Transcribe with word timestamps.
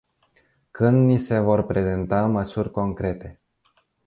Când 0.71 1.05
ni 1.05 1.17
se 1.17 1.39
vor 1.39 1.63
prezenta 1.65 2.25
măsuri 2.27 2.71
concrete? 2.71 3.41